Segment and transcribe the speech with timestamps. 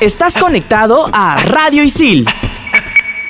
[0.00, 2.26] Estás conectado a Radio Isil.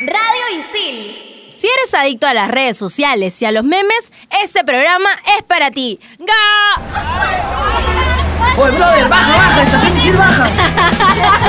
[0.01, 1.47] Radio Isil.
[1.49, 5.09] Si eres adicto a las redes sociales y a los memes, este programa
[5.39, 6.01] es para ti.
[6.19, 6.83] ¡Ga!
[8.59, 10.49] Oye, brother, baja, baja, estación Isil baja.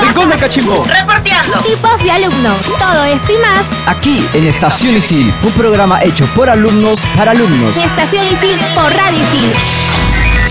[0.02, 0.84] Rincón de Cachimbo.
[0.84, 1.58] Reporteando.
[1.62, 2.60] Tipos de alumnos.
[2.78, 7.76] Todo esto y más Aquí en Estación Isil, un programa hecho por alumnos para alumnos.
[7.76, 9.52] Estación Isil por Radio Isil.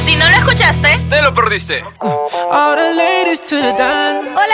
[0.06, 0.88] Si no lo escuchaste.
[1.10, 1.84] Te lo perdiste.
[2.00, 2.86] Hola,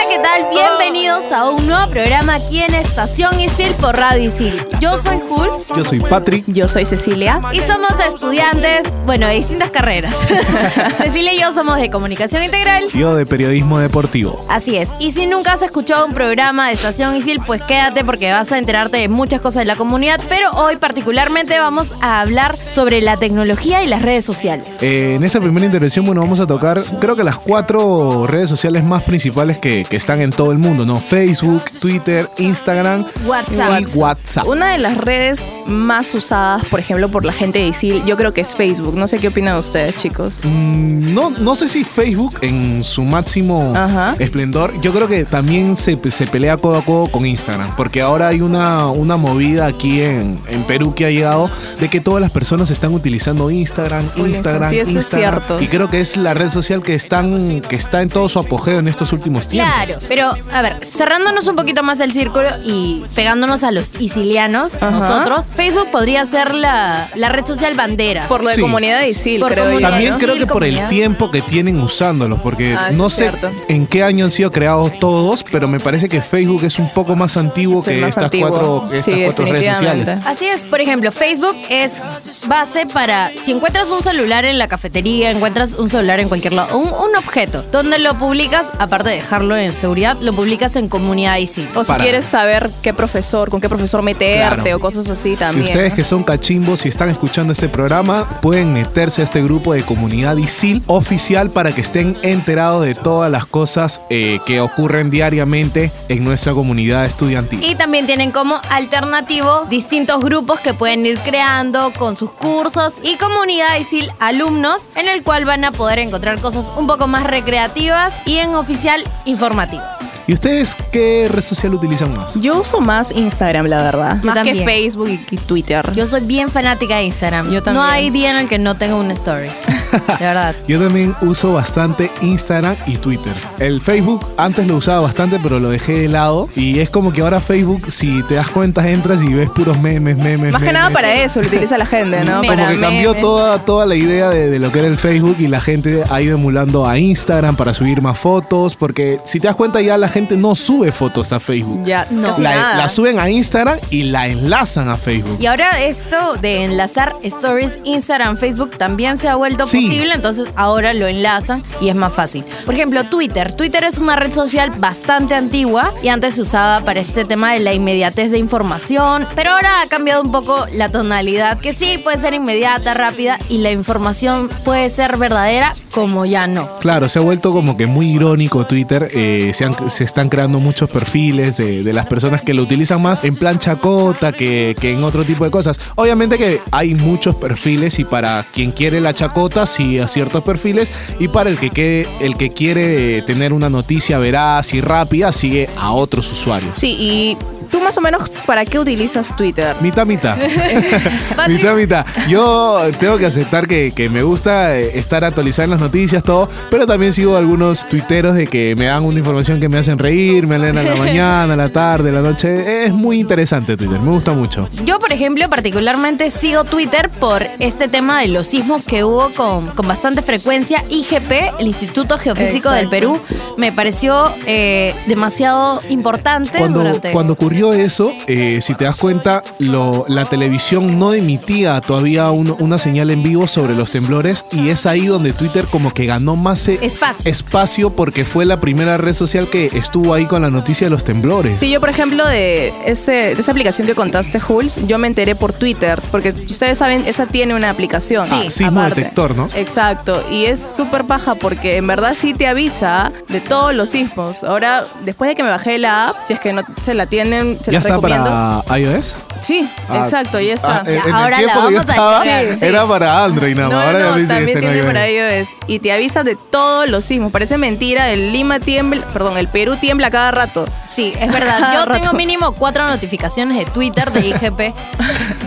[0.10, 0.48] ¿qué tal?
[0.50, 4.66] Bienvenidos a un nuevo programa aquí en Estación Isil por Radio Isil.
[4.80, 6.46] Yo soy Jules Yo soy Patrick.
[6.48, 7.40] Yo soy Cecilia.
[7.52, 10.28] y somos estudiantes, bueno, de distintas carreras.
[10.98, 12.86] Cecilia y yo somos de Comunicación Integral.
[12.96, 14.44] Yo de periodismo deportivo.
[14.50, 14.90] Así es.
[15.00, 18.58] Y si nunca has escuchado un programa de Estación Isil, pues quédate porque vas a
[18.58, 20.20] enterarte de muchas cosas de la comunidad.
[20.28, 24.82] Pero hoy particularmente vamos a hablar sobre la tecnología y las redes sociales.
[24.82, 28.84] Eh, en esta primera intervención, bueno, vamos a tocar, creo que las cuatro redes sociales
[28.84, 31.00] más principales que, que están en todo el mundo, ¿no?
[31.02, 33.82] Facebook, Twitter, Instagram WhatsApp.
[33.82, 34.48] y WhatsApp.
[34.48, 38.34] Una de las redes más usadas, por ejemplo, por la gente de ISIL, yo creo
[38.34, 38.96] que es Facebook.
[38.96, 40.40] No sé qué opinan ustedes, chicos.
[40.44, 44.16] Mm, No, no sé si Facebook en su máximo Ajá.
[44.20, 48.28] esplendor, yo creo que también se, se pelea codo a codo con Instagram, porque ahora
[48.30, 51.50] hay una, una movida aquí en, en Perú que ha llegado
[51.80, 55.42] de que todas las personas están utilizando Instagram, Instagram, sí, eso es Instagram.
[55.44, 55.63] cierto.
[55.64, 58.80] Y creo que es la red social que, están, que está en todo su apogeo
[58.80, 59.74] en estos últimos tiempos.
[59.74, 64.76] Claro, pero a ver, cerrándonos un poquito más el círculo y pegándonos a los isilianos,
[64.76, 64.92] Ajá.
[64.92, 68.28] nosotros, Facebook podría ser la, la red social bandera.
[68.28, 68.60] Por la Sí.
[68.60, 69.90] comunidad de ISIL, Por creo comunidad.
[69.92, 70.20] También ¿no?
[70.20, 73.50] creo que por el tiempo que tienen usándolos, porque Ah, no sé cierto.
[73.70, 77.16] en qué año han sido creados todos, pero me parece que Facebook es un poco
[77.16, 78.50] más antiguo que más estas antiguo.
[78.50, 80.10] cuatro, estas Sí, cuatro redes sociales.
[80.26, 82.02] Así es, por ejemplo, Facebook es
[82.48, 86.78] base para si encuentras un celular en la cafetería, encuentras un celular en cualquier lado,
[86.78, 91.38] un, un objeto, donde lo publicas, aparte de dejarlo en seguridad, lo publicas en comunidad
[91.38, 91.68] y sí.
[91.76, 92.04] O si Para.
[92.04, 94.78] quieres saber qué profesor, con qué profesor meterte Claro.
[94.78, 95.66] o cosas así Y también.
[95.66, 95.96] ustedes ¿no?
[95.96, 100.38] que son cachimbos, si están escuchando este programa, pueden meterse a este grupo de comunidad
[100.38, 106.24] ISIL oficial para que estén enterados de todas las cosas eh, que ocurren diariamente en
[106.24, 107.64] nuestra comunidad estudiantil.
[107.64, 113.16] Y también tienen como alternativo distintos grupos que pueden ir creando con sus cursos y
[113.18, 118.14] comunidad ISIL alumnos en el cual van a poder encontrar cosas un poco más recreativas
[118.26, 120.13] y en oficial informativas.
[120.28, 122.40] ¿Y ustedes qué red social utilizan más?
[122.40, 124.18] Yo uso más Instagram, la verdad.
[124.22, 124.58] Yo más también.
[124.60, 125.92] que Facebook y, y Twitter.
[125.94, 127.48] Yo soy bien fanática de Instagram.
[127.48, 127.86] Yo No también.
[127.88, 129.48] hay día en el que no tenga una story.
[129.48, 130.56] De verdad.
[130.68, 133.34] Yo también uso bastante Instagram y Twitter.
[133.60, 136.50] El Facebook antes lo usaba bastante, pero lo dejé de lado.
[136.56, 140.18] Y es como que ahora Facebook, si te das cuenta, entras y ves puros memes,
[140.18, 140.52] memes.
[140.52, 140.74] más que memes.
[140.82, 142.38] nada para eso lo utiliza la gente, ¿no?
[142.38, 143.22] Como Para que cambió memes.
[143.22, 146.22] toda, toda la idea de, de lo que era el Facebook y la gente ha
[146.22, 148.76] ido emulando a Instagram para subir más fotos.
[148.76, 151.84] Porque si te das cuenta, ya la gente no sube fotos a Facebook.
[151.86, 152.28] Ya, No.
[152.30, 152.78] casi La, nada.
[152.78, 155.38] la suben a Instagram y la enlazan a Facebook.
[155.40, 159.82] Y ahora esto de enlazar stories Instagram, Facebook también se ha vuelto Sí.
[159.82, 162.44] posible, entonces ahora lo enlazan y es más fácil.
[162.66, 163.54] Por ejemplo, Twitter.
[163.54, 167.60] Twitter es una red social bastante antigua y antes se usaba para este tema de
[167.60, 172.22] la inmediatez de información, pero ahora ha cambiado un poco la tonalidad, que sí puede
[172.22, 176.68] ser inmediata, rápida y la información puede ser verdadera como ya no.
[176.80, 179.10] Claro, se ha vuelto como que muy irónico Twitter.
[179.14, 183.02] eh, se, han- se están creando muchos perfiles de, de las personas que lo utilizan
[183.02, 185.80] más en plan chacota que, que en otro tipo de cosas.
[185.96, 190.92] Obviamente que hay muchos perfiles y para quien quiere la chacota sigue a ciertos perfiles
[191.20, 195.70] y para el que, que- el que quiere tener una noticia veraz y rápida sigue
[195.78, 196.76] a otros usuarios.
[196.78, 197.38] Sí, y
[197.74, 199.76] tú más o menos, ¿para qué utilizas Twitter?
[199.82, 200.38] Mitad, mitad.
[201.48, 202.06] Mitad, mitad.
[202.30, 206.48] Yo tengo que aceptar que, que me gusta eh, estar actualizado en las noticias, todo,
[206.70, 210.46] pero también sigo algunos tuiteros de que me dan una información que me hacen reír,
[210.46, 212.86] me leen a la mañana, a la tarde, a la noche.
[212.86, 214.70] Es muy interesante Twitter, me gusta mucho.
[214.86, 219.66] Yo, por ejemplo, particularmente sigo Twitter por este tema de los sismos que hubo con,
[219.72, 220.84] con bastante frecuencia.
[220.92, 222.84] IGP, el Instituto Geofísico del.
[222.90, 223.20] Perú,
[223.58, 227.12] me pareció eh, demasiado importante Cuando, durante...
[227.12, 232.56] cuando ocurrió eso, eh, si te das cuenta, lo- la televisión no emitía todavía un-
[232.60, 236.36] una señal en vivo sobre los temblores y es ahí donde Twitter como que ganó
[236.36, 237.32] más eh, Espacio.
[237.32, 241.04] espacio porque fue la primera red social que estuvo ahí con la noticia de los
[241.04, 241.56] temblores.
[241.58, 245.36] Sí, yo por ejemplo de, ese, de esa aplicación que contaste, Jules, yo me enteré
[245.36, 248.26] por Twitter, porque ustedes saben, esa tiene una aplicación.
[248.28, 248.44] Sí.
[248.48, 249.02] Ah, sismo aparte.
[249.02, 249.48] detector, ¿no?
[249.56, 254.44] Exacto, y es súper paja porque en verdad sí te avisa de todos los sismos.
[254.44, 257.53] Ahora, después de que me bajé la app, si es que no se la tienen,
[257.62, 258.26] se ¿Ya está recomiendo.
[258.66, 259.16] para iOS?
[259.44, 260.78] Sí, Ah, exacto, ya está.
[260.78, 262.66] ah, en- en el Ahora la tiempo que yo vamos a sí.
[262.66, 263.86] era para Android nada No, más.
[263.88, 265.48] Ahora ya no, me dice también está en tiene para iOS.
[265.68, 267.32] Y te avisa de todos los sismos.
[267.32, 270.66] Parece mentira, el Lima tiembla, perdón, el Perú tiembla cada rato.
[270.92, 271.60] Sí, es verdad.
[271.60, 272.02] Cada Yo rato.
[272.02, 274.74] tengo mínimo cuatro notificaciones de Twitter de IGP.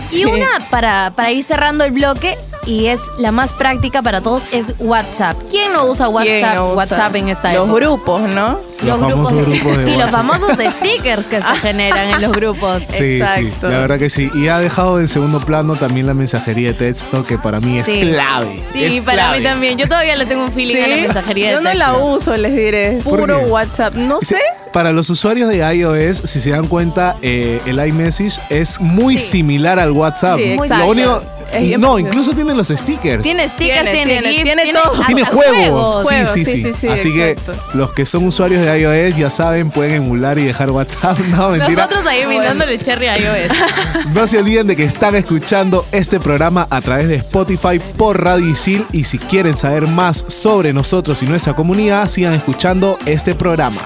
[0.07, 0.21] Sí.
[0.21, 4.43] Y una para, para ir cerrando el bloque, y es la más práctica para todos,
[4.53, 5.35] es WhatsApp.
[5.51, 6.15] ¿Quién no usa ¿Quién
[6.45, 6.75] WhatsApp, no usa?
[6.77, 7.73] WhatsApp en esta Los época?
[7.73, 8.57] grupos, ¿no?
[8.83, 12.83] Los famosos grupos de y los famosos stickers que se generan en los grupos.
[12.87, 13.67] Sí, sí, Exacto.
[13.69, 14.29] la verdad que sí.
[14.35, 17.87] Y ha dejado en segundo plano también la mensajería de texto, que para mí es
[17.87, 17.99] Sí.
[18.01, 18.61] clave.
[18.73, 19.37] Sí, es para clave.
[19.39, 19.77] mí también.
[19.77, 21.85] Yo todavía le tengo un feeling a la mensajería Yo de no texto.
[21.87, 22.99] la uso, les diré.
[23.03, 23.45] ¿Por Puro qué?
[23.45, 23.93] WhatsApp.
[23.95, 24.41] No Sí, sé.
[24.73, 29.29] Para los usuarios de iOS, si se dan cuenta, eh, el iMessage es muy Sí.
[29.37, 30.37] similar al WhatsApp.
[30.37, 30.87] Sí, Lo exacto.
[30.87, 31.21] único-
[31.51, 33.23] Es no, incluso tiene los stickers.
[33.23, 35.05] Tiene stickers, Tiene, tiene, tiene, GIFs, tiene todo.
[35.05, 36.05] Tiene juegos.
[36.05, 36.63] Juegos, Sí, sí, sí, sí.
[36.63, 37.53] sí, sí, Así exacto.
[37.71, 41.17] que los que son usuarios de iOS ya saben, pueden emular y dejar WhatsApp.
[41.27, 41.83] No, mentira.
[41.85, 43.57] Nosotros ahí brindándole cherry a iOS.
[44.13, 48.47] No se olviden de que están escuchando este programa a través de Spotify por Radio
[48.49, 53.81] Isil y si quieren saber más sobre nosotros y nuestra comunidad, sigan escuchando este programa.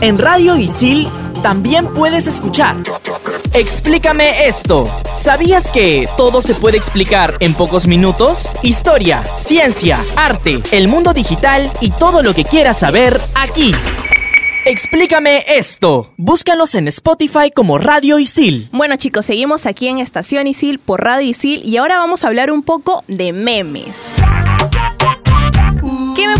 [0.00, 1.10] En Radio Isil
[1.42, 2.76] también puedes escuchar.
[3.52, 4.86] Explícame esto.
[5.14, 8.50] ¿Sabías que todo se puede explicar en pocos minutos?
[8.62, 13.72] Historia, ciencia, arte, el mundo digital y todo lo que quieras saber aquí.
[14.66, 16.12] Explícame esto.
[16.16, 18.68] Búscanos en Spotify como Radio Isil.
[18.72, 22.50] Bueno chicos, seguimos aquí en Estación Isil por Radio Isil y ahora vamos a hablar
[22.50, 23.96] un poco de memes.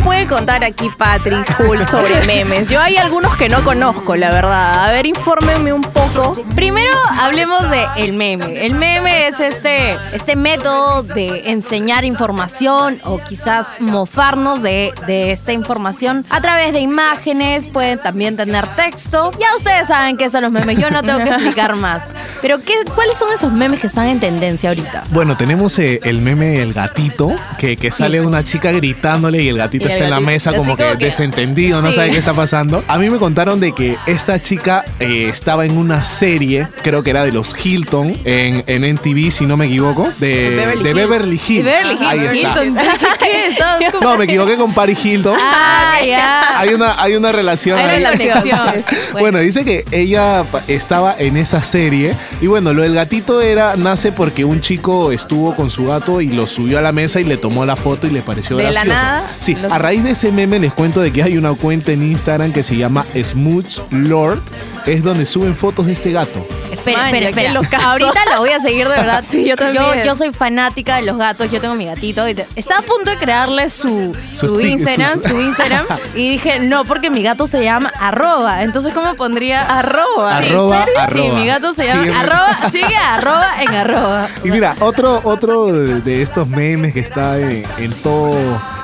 [0.07, 2.69] ¿Qué me puede contar aquí Patrick Hull sobre memes?
[2.69, 4.87] Yo hay algunos que no conozco, la verdad.
[4.87, 6.35] A ver, infórmenme un poco.
[6.55, 8.65] Primero hablemos de el meme.
[8.65, 15.53] El meme es este, este método de enseñar información o quizás mofarnos de, de esta
[15.53, 19.33] información a través de imágenes, pueden también tener texto.
[19.41, 22.05] Ya ustedes saben qué son los memes, yo no tengo que explicar más.
[22.41, 25.03] Pero ¿qué, ¿cuáles son esos memes que están en tendencia ahorita?
[25.11, 29.59] Bueno, tenemos eh, el meme del gatito, que, que sale una chica gritándole y el
[29.59, 31.95] gatito Y el está en la mesa así como que, como que- desentendido, no Sí.
[31.95, 32.85] sabe qué está pasando.
[32.89, 37.11] A mí me contaron de que esta chica eh, estaba en una serie, creo que
[37.11, 40.95] era de los Hilton, en, en NTV, si no me equivoco, de, Beverly de.
[40.95, 41.51] Beverly Hills.
[41.51, 42.65] Y Beverly Hills, Ahí está.
[42.65, 42.75] Hilton.
[42.75, 43.47] Dije, ¿Qué?
[43.49, 45.37] ¿Estabas como- No, me equivoqué con Paris Hilton.
[45.41, 46.59] Ah, ya.
[46.61, 48.43] Hay una, hay una relación Hay relación.
[49.19, 54.13] Bueno, dice que ella estaba en esa serie y bueno, lo del gatito era nace
[54.13, 57.37] porque un chico estuvo con su gato y lo subió a la mesa y le
[57.37, 58.97] tomó la foto y le pareció ¿De la gracioso.
[58.97, 59.31] nada?
[59.41, 62.53] Sí, a raíz de ese meme les cuento de que hay una cuenta en Instagram
[62.53, 64.43] que se llama Smooch Lord,
[64.85, 66.45] es donde suben fotos de este gato.
[66.73, 67.89] Espera, espera, espera.
[67.91, 69.23] Ahorita la voy a seguir de verdad.
[69.27, 69.85] Sí, yo también.
[69.99, 72.29] Yo, yo soy fanática de los gatos, yo tengo mi gatito.
[72.29, 75.85] Y te- estaba a punto de crearle su, Su su, stick- Instagram, sus- su Instagram.
[76.17, 78.63] y dije, no, porque mi gato se llama arroba.
[78.65, 79.63] Entonces, ¿cómo pondría?
[79.63, 80.43] Arroba.
[80.43, 81.01] Sí, Arroba, ¿en serio?
[81.01, 81.29] arroba.
[81.31, 82.71] Sí, mi gato se llama arroba.
[82.73, 84.29] Sigue arroba en arroba.
[84.45, 88.37] Y mira, otro, otro de de estos memes que está en, en todo,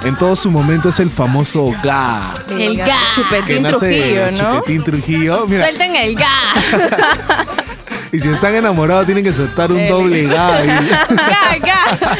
[0.04, 2.32] en todo su momento es el famoso ga.
[2.50, 2.96] El ga.
[3.14, 4.37] Chupetín Trujillo, ¿no?
[4.56, 5.46] Chupetín Trujillo.
[5.46, 7.46] Mira, Suelten el ga.
[8.12, 10.62] y si están enamorados tienen que soltar un El- doble ga.
[10.62, 12.19] ga, ga.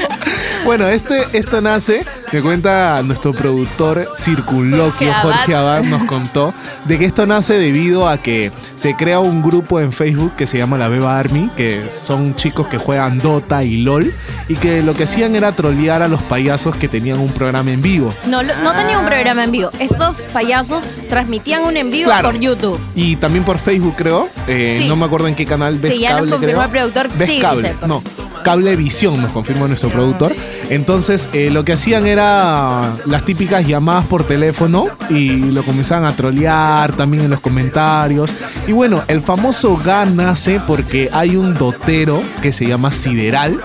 [0.64, 5.82] Bueno, este, esto nace, me cuenta nuestro productor circunloquio, Jorge Jorge Abad.
[5.84, 6.52] Nos contó
[6.87, 10.58] de que esto nace debido a que se crea un grupo en Facebook que se
[10.58, 14.12] llama la Beba Army, que son chicos que juegan Dota y LOL,
[14.49, 17.82] y que lo que hacían era trolear a los payasos que tenían un programa en
[17.82, 18.14] vivo.
[18.26, 19.70] No, no tenía un programa en vivo.
[19.79, 22.31] Estos payasos transmitían un en vivo Claro.
[22.31, 22.79] por YouTube.
[22.94, 24.29] Y también por Facebook, creo.
[24.46, 24.89] Eh, Sí.
[24.89, 25.79] No me acuerdo en qué canal.
[25.79, 26.65] ¿Ves Sí, ya nos cable, confirmó creo?
[26.65, 27.08] el productor.
[27.19, 27.62] ¿Ves Sí, cable?
[27.62, 28.03] dice, por- no.
[28.43, 30.34] Cablevisión nos confirmó nuestro productor.
[30.70, 36.15] Entonces, eh, lo que hacían era las típicas llamadas por teléfono y lo comenzaban a
[36.17, 38.34] trolear también en los comentarios.
[38.67, 43.61] Y bueno, el famoso GA nace porque hay un dotero que se llama Sideral,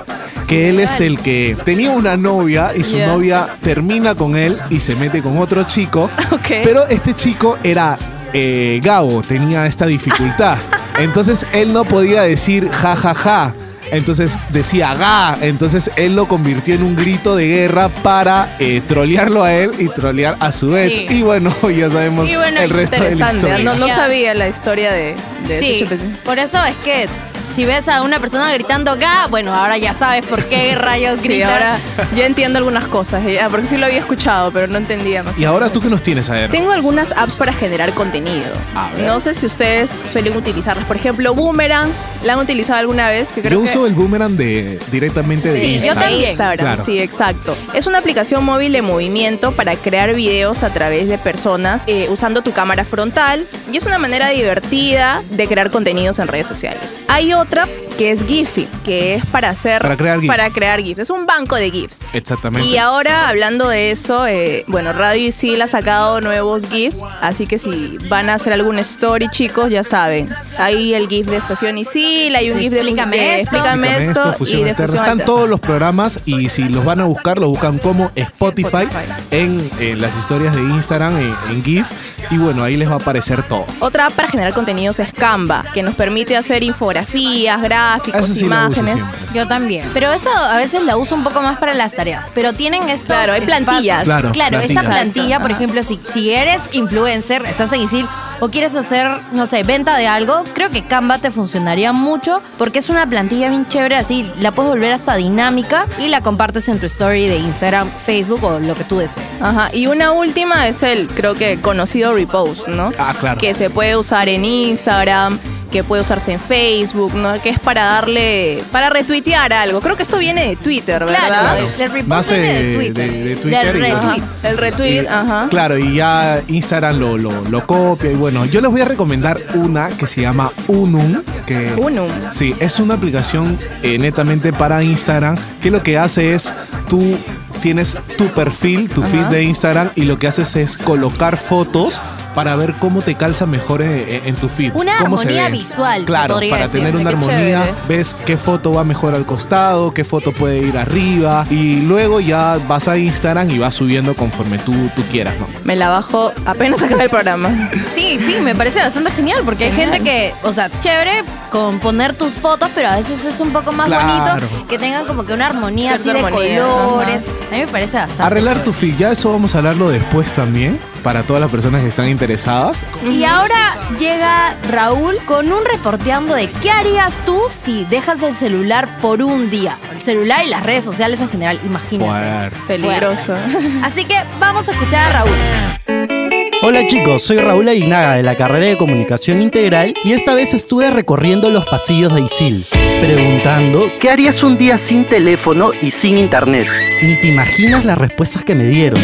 [0.48, 4.80] que él es el que tenía una novia y su novia termina con él y
[4.80, 6.10] se mete con otro chico.
[6.48, 7.98] Pero este chico era
[8.34, 10.58] eh, Gabo, tenía esta dificultad.
[11.00, 13.56] Entonces él no podía decir ja ja ja.
[13.92, 15.38] Entonces decía ga.
[15.42, 19.88] Entonces él lo convirtió en un grito de guerra para eh, trolearlo a él y
[19.90, 20.96] trolear a su ex.
[20.96, 21.08] Sí.
[21.10, 23.64] Y bueno, ya sabemos bueno, el resto de la historia.
[23.64, 25.16] No, no sabía la historia de,
[25.48, 26.18] de Sí, chupetín.
[26.24, 27.08] por eso es que
[27.50, 31.28] si ves a una persona gritando ga, bueno, ahora ya sabes por qué rayos Sí,
[31.30, 31.54] grita.
[31.54, 31.80] ahora
[32.16, 35.40] yo entiendo algunas cosas, ya, porque sí lo había escuchado, pero no entendía más.
[35.40, 36.52] Y ahora tú que nos tienes a ver.
[36.52, 38.46] Tengo algunas apps para generar contenido.
[38.76, 39.04] A ver.
[39.06, 40.86] No sé si ustedes suelen utilizarlas.
[40.86, 41.92] Por ejemplo, Boomerang,
[42.24, 43.34] ¿la han utilizado alguna vez?
[43.34, 46.04] Que creo Yo que- uso el boomerang de directamente de Sí, yo Instagram.
[46.10, 46.30] también.
[46.30, 46.84] Instagram, Claro.
[46.84, 47.58] sí, exacto.
[47.74, 52.42] Es una aplicación móvil de movimiento para crear videos a través de personas eh, usando
[52.42, 56.96] tu cámara frontal y es una manera divertida de crear contenidos en redes sociales.
[57.08, 57.68] Hay otra
[57.98, 60.28] que es Giphy, que es para hacer Para crear GIFs.
[60.28, 61.00] para crear GIFs.
[61.00, 62.00] Es un banco de GIFs.
[62.14, 62.68] Exactamente.
[62.68, 67.58] Y ahora, hablando de eso, eh, bueno, Radio Isil ha sacado nuevos GIFs, así que
[67.58, 70.30] si van a hacer algún story, chicos, ya saben.
[70.60, 73.56] Hay el GIF de Estación Isil, hay un GIF de Explícame de esto.
[73.56, 74.76] Explícame esto, esto, Fusión y de.
[74.76, 78.84] Fusión Están todos los programas y si los van a buscar, lo buscan como Spotify,
[78.84, 79.14] Spotify.
[79.32, 81.88] En, en las historias de Instagram, en, en GIF.
[82.30, 83.66] Y bueno, ahí les va a aparecer todo.
[83.80, 89.04] Otra app para generar contenidos es Canva, que nos permite hacer infografías, gráficos, sí imágenes.
[89.34, 89.90] Yo también.
[89.94, 92.30] Pero eso a veces la uso un poco más para las tareas.
[92.34, 94.04] Pero tienen estos Claro, hay espacios- plantillas.
[94.04, 98.08] Claro, Claro, esta plantilla, por ejemplo, si, si eres influencer, estás en ISIL
[98.40, 102.80] o quieres hacer, no sé, venta de algo, creo que Canva te funcionaría mucho porque
[102.80, 106.80] es una plantilla bien chévere, así la puedes volver hasta dinámica y la compartes en
[106.80, 109.42] tu story de Instagram, Facebook o lo que tú desees.
[109.42, 112.92] Ajá, y una última es el, creo que conocido repost, ¿no?
[112.98, 113.40] Ah, claro.
[113.40, 115.40] Que se puede usar en Instagram,
[115.78, 117.40] que puede usarse en Facebook, ¿no?
[117.42, 119.80] Que es para darle, para retuitear algo.
[119.80, 121.28] Creo que esto viene de Twitter, ¿verdad?
[121.28, 123.12] Claro, el, el repost Nace viene de de- Twitter.
[123.12, 124.24] de- de Twitter Del y- retweet.
[124.24, 125.48] Ajá, El retweet, Y- ajá.
[125.50, 128.12] Claro, y ya Instagram lo, lo, lo copia.
[128.12, 131.22] Y bueno, yo les voy a recomendar una que se llama Unum.
[131.46, 132.10] Que, Unum.
[132.32, 136.54] Sí, es una aplicación eh, netamente para Instagram que lo que hace es
[136.90, 137.16] tú
[137.58, 142.02] tienes tu perfil, tu feed de Instagram y lo que haces es colocar fotos
[142.36, 144.72] para ver cómo te calza mejor en, en tu feed.
[144.76, 145.52] Una cómo se armonía ve.
[145.52, 146.80] visual, Claro, para decir.
[146.82, 147.74] tener una Qué armonía, chévere.
[147.88, 152.60] ves qué foto va mejor al costado, qué foto puede ir arriba y luego ya
[152.68, 155.48] vas a Instagram y vas subiendo conforme tú, tú quieras, ¿no?
[155.64, 157.70] Me la bajo apenas acabe el programa.
[157.94, 162.14] Sí, sí, me parece bastante genial porque hay gente que, o sea, chévere con poner
[162.14, 164.48] tus fotos, pero a veces es un poco más Claro.
[164.48, 167.22] bonito que tengan como que una armonía así Cierta de armonía, colores.
[167.24, 167.48] ajá.
[167.50, 168.24] A mí me parece bastante.
[168.24, 168.92] Arreglar tu chévere.
[168.94, 172.84] feed, ya eso vamos a hablarlo después también, para todas las personas que están interesadas.
[173.10, 179.00] Y ahora llega Raúl con un reporteando de qué harías tú si dejas el celular
[179.00, 179.78] por un día.
[179.94, 182.52] El celular y las redes sociales en general, imagínate.
[182.52, 182.58] Fuerte.
[182.68, 183.36] Peligroso.
[183.84, 186.17] Así que vamos a escuchar a Raúl.
[186.64, 190.90] Hola chicos, soy Raúl Aguinaga de la carrera de Comunicación Integral y esta vez estuve
[190.90, 192.66] recorriendo los pasillos de ISIL,
[193.00, 196.68] preguntando ¿qué harías un día sin teléfono y sin internet?
[197.04, 199.00] Ni te imaginas las respuestas que me dieron.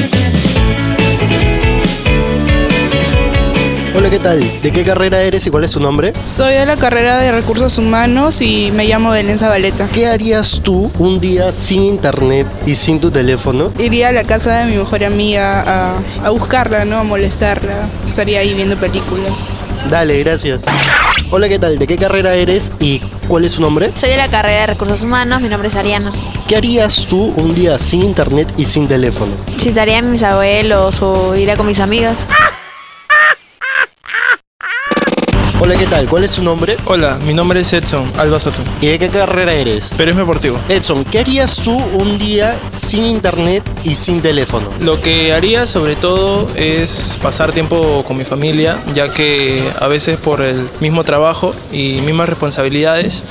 [3.96, 4.62] Hola, ¿qué tal?
[4.64, 6.14] ¿De qué carrera eres y cuál es tu nombre?
[6.26, 9.88] Soy de la carrera de recursos humanos y me llamo Belén Zabaleta.
[9.94, 13.72] ¿Qué harías tú un día sin internet y sin tu teléfono?
[13.78, 16.98] Iría a la casa de mi mejor amiga a, a buscarla, ¿no?
[16.98, 17.88] A molestarla.
[18.08, 19.50] Estaría ahí viendo películas.
[19.92, 20.64] Dale, gracias.
[21.30, 21.78] Hola, ¿qué tal?
[21.78, 23.92] ¿De qué carrera eres y cuál es su nombre?
[23.94, 26.12] Soy de la carrera de recursos humanos, mi nombre es Ariana.
[26.48, 29.34] ¿Qué harías tú un día sin internet y sin teléfono?
[29.54, 32.26] Visitaría a mis abuelos o iría con mis amigas.
[35.66, 36.10] Hola, ¿qué tal?
[36.10, 36.76] ¿Cuál es su nombre?
[36.84, 38.58] Hola, mi nombre es Edson Alba Soto.
[38.82, 39.92] ¿Y de qué carrera eres?
[39.92, 40.60] Periodismo deportivo.
[40.68, 44.68] Edson, ¿qué harías tú un día sin internet y sin teléfono?
[44.82, 50.18] Lo que haría sobre todo es pasar tiempo con mi familia, ya que a veces
[50.18, 53.24] por el mismo trabajo y mismas responsabilidades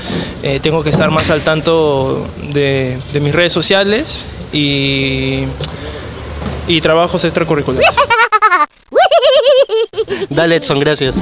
[0.43, 5.45] eh, tengo que estar más al tanto de, de mis redes sociales y,
[6.67, 7.95] y trabajos extracurriculares.
[10.31, 11.21] Dale, Edson, gracias.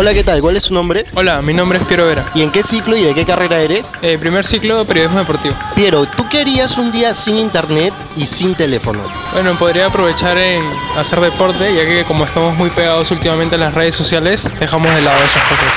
[0.00, 0.40] Hola, ¿qué tal?
[0.40, 1.04] ¿Cuál es su nombre?
[1.14, 2.24] Hola, mi nombre es Piero Vera.
[2.34, 3.92] ¿Y en qué ciclo y de qué carrera eres?
[4.00, 5.54] Eh, primer ciclo, periodismo deportivo.
[5.74, 9.02] Piero, ¿tú qué harías un día sin internet y sin teléfono?
[9.34, 10.64] Bueno, podría aprovechar en
[10.96, 15.02] hacer deporte, ya que como estamos muy pegados últimamente a las redes sociales, dejamos de
[15.02, 15.68] lado esas cosas.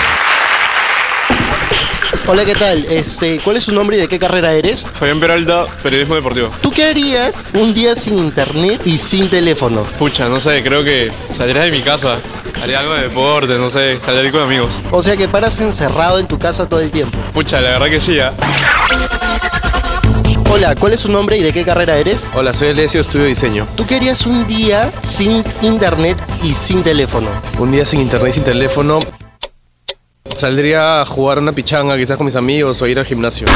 [2.25, 2.85] Hola, ¿qué tal?
[2.85, 4.87] Este, ¿cuál es su nombre y de qué carrera eres?
[4.97, 6.49] Fabián Peralta, periodismo deportivo.
[6.61, 9.83] ¿Tú qué harías un día sin internet y sin teléfono?
[9.99, 12.21] Pucha, no sé, creo que saldría de mi casa.
[12.61, 14.73] Haría algo de deporte, no sé, saldría con amigos.
[14.91, 17.17] O sea que paras encerrado en tu casa todo el tiempo.
[17.33, 18.33] Pucha, la verdad que sí, ¿ah?
[20.49, 22.27] Hola, ¿cuál es su nombre y de qué carrera eres?
[22.35, 23.67] Hola, soy Alessio, estudio diseño.
[23.75, 27.27] ¿Tú qué harías un día sin internet y sin teléfono?
[27.57, 28.99] Un día sin internet y sin teléfono.
[30.33, 33.47] Saldría a jugar una pichanga quizás con mis amigos o ir al gimnasio.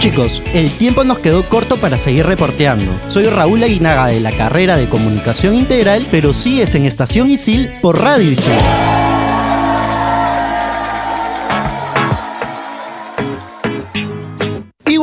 [0.00, 2.90] Chicos, el tiempo nos quedó corto para seguir reporteando.
[3.08, 8.00] Soy Raúl Aguinaga de la carrera de Comunicación Integral, pero sigues en Estación Isil por
[8.00, 8.54] Radio Isil.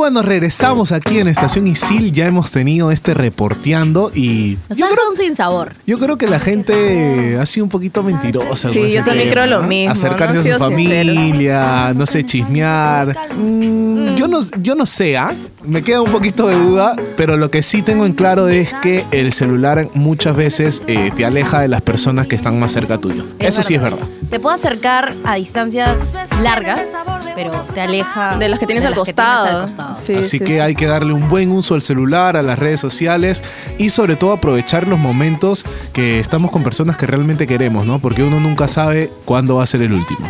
[0.09, 2.13] Bueno, regresamos aquí en Estación Isil.
[2.13, 5.73] Ya hemos tenido este reporteando y Nos ha dejado un sin sabor.
[5.85, 8.69] yo creo que la gente ha sido un poquito mentirosa.
[8.69, 9.67] Sí, yo también tema, creo lo ¿no?
[9.67, 13.17] mismo, Acercarse no a su familia, no sé, chismear.
[13.37, 15.35] Mm, Yo no, yo no sé, ¿ah?
[15.67, 19.05] Me queda un poquito de duda, pero lo que sí tengo en claro es que
[19.11, 23.25] el celular muchas veces eh, te aleja de las personas que están más cerca tuyo.
[23.37, 24.05] Es Eso sí es verdad.
[24.29, 25.99] Te puedo acercar a distancias
[26.41, 26.79] largas,
[27.35, 29.57] pero te aleja De las que tienes al las que tienes costado.
[29.57, 29.95] al costado.
[29.95, 30.59] Sí, Así sí, que sí.
[30.59, 33.43] hay que darle un buen uso al celular, a las redes sociales
[33.77, 37.99] y sobre todo aprovechar los momentos que estamos con personas que realmente queremos, ¿no?
[37.99, 40.29] Porque uno nunca sabe cuándo va a ser el último.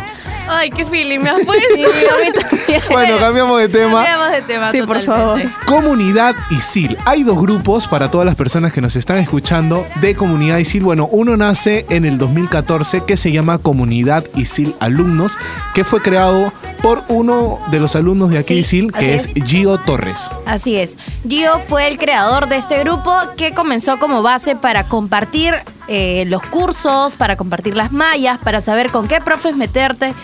[0.50, 1.64] Ay, qué feeling me has puesto.
[1.74, 2.82] Sí, a mí también.
[2.90, 4.04] Bueno, cambiamos de tema.
[4.04, 4.96] Cambiamos de tema Sí, por
[5.34, 5.66] totalmente.
[5.66, 6.96] Comunidad ISIL.
[7.04, 10.82] Hay dos grupos para todas las personas que nos están escuchando de Comunidad ISIL.
[10.82, 15.38] Bueno, uno nace en el 2014 que se llama Comunidad ISIL Alumnos,
[15.74, 19.32] que fue creado por uno de los alumnos de aquí de Sí, ISIL, que es
[19.44, 20.30] Gio Torres.
[20.46, 20.96] Así es.
[21.28, 25.54] Gio fue el creador de este grupo que comenzó como base para compartir
[25.88, 30.14] eh, los cursos, para compartir las mallas, para saber con qué profes meterte.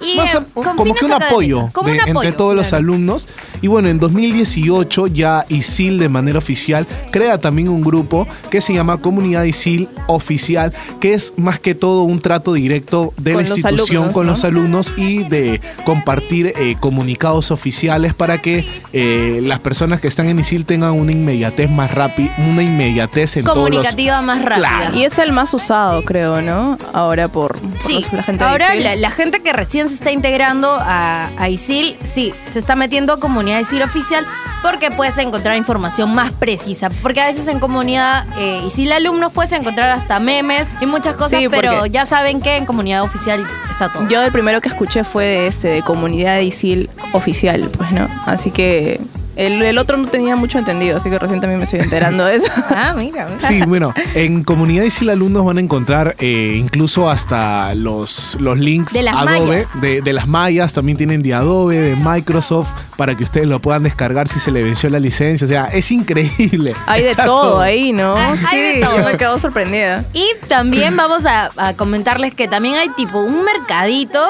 [0.00, 2.72] Y, Más a- como que un apoyo, académicos, como de- un apoyo, entre todos los
[2.72, 3.26] alumnos.
[3.62, 8.72] Y bueno, en 2018 ya ISIL de manera oficial crea también un grupo que se
[8.74, 13.48] llama Comunidad ISIL Oficial, que es más que todo un trato directo de Con la
[13.48, 14.32] institución alumnos, con ¿no?
[14.32, 20.28] los alumnos y de compartir eh, comunicados oficiales para que eh, las personas que están
[20.28, 23.66] en ISIL tengan una inmediatez más rápida, una inmediatez en todos los...
[23.68, 24.56] Comunicativa más rápida.
[24.78, 24.96] Claro.
[24.96, 26.78] Y es el más usado, creo, ¿no?
[26.92, 28.84] Ahora por, por Sí, la gente de ahora ISIL.
[28.84, 33.12] la, la gente que recién se está integrando a, a ISIL, sí, se está metiendo
[33.12, 34.26] a comunidad ISIL oficial
[34.62, 36.90] porque puedes encontrar información más precisa.
[37.02, 41.40] Porque a veces en comunidad eh, ISIL alumnos puedes encontrar hasta memes y muchas cosas,
[41.40, 44.08] Sí, pero ya saben que en comunidad oficial está todo.
[44.08, 48.08] Yo el primero que escuché fue de este, de comunidad ISIL oficial, pues, ¿no?
[48.26, 49.00] Así que
[49.38, 52.34] el, el otro no tenía mucho entendido, así que recién también me estoy enterando de
[52.36, 52.48] eso.
[52.70, 53.40] Ah, mira, mira.
[53.40, 58.92] Sí, bueno, en Comunidad ISIL alumnos van a encontrar eh, incluso hasta los, los links
[58.92, 63.24] De las Adobe, de, de las mallas, también tienen de Adobe, de Microsoft, para que
[63.24, 65.44] ustedes lo puedan descargar si se le venció la licencia.
[65.44, 66.74] O sea, es increíble.
[66.86, 68.14] Hay de todo ahí, ¿no?
[68.16, 68.98] Ah, sí, hay de todo.
[68.98, 70.04] yo me quedo sorprendida.
[70.12, 74.26] Y también vamos a, a comentarles que también hay tipo un mercadito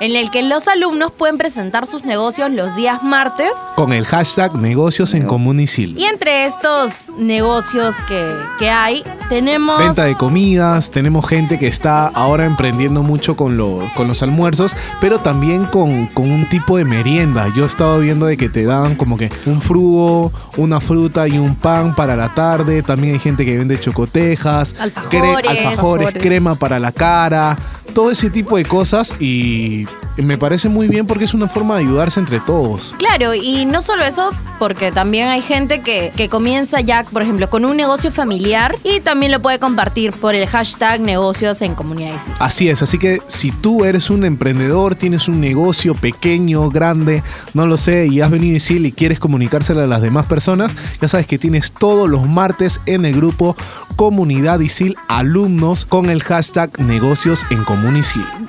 [0.00, 3.50] en el que los alumnos pueden presentar sus negocios los días martes.
[3.76, 5.96] Con el hashtag negocios en común ISIL.
[5.98, 8.26] Y entre estos negocios que,
[8.58, 9.78] que hay, tenemos...
[9.78, 14.76] Venta de comidas, tenemos gente que está ahora emprendiendo mucho con, lo- con los almuerzos,
[15.00, 17.48] pero también con, con un tipo de merienda.
[17.56, 21.38] Yo he estado viendo de que te dan como que un frugo, una fruta y
[21.38, 22.82] un pan para la tarde.
[22.82, 25.22] También hay gente que vende chocotejas, Alfajores.
[25.48, 26.22] alfajores, Alfajores.
[26.22, 27.56] crema para la cara,
[27.94, 31.74] todo ese tipo de cosas y keep me parece muy bien porque es una forma
[31.76, 32.94] de ayudarse entre todos.
[32.98, 37.50] Claro, y no solo eso, porque también hay gente que, que comienza ya, por ejemplo,
[37.50, 42.22] con un negocio familiar y también lo puede compartir por el hashtag negocios en comunidades.
[42.38, 47.22] Así es, así que si tú eres un emprendedor, tienes un negocio pequeño, grande,
[47.52, 50.76] no lo sé, y has venido a ISIL y quieres comunicárselo a las demás personas,
[51.00, 53.56] ya sabes que tienes todos los martes en el grupo
[53.96, 57.64] Comunidad ISIL Alumnos con el hashtag negocios en.